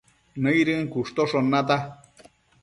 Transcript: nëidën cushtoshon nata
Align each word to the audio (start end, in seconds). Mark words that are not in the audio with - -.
nëidën 0.41 0.83
cushtoshon 0.93 1.45
nata 1.51 1.77